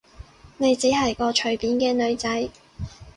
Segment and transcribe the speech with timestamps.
[0.57, 2.49] 你只係個隨便嘅女仔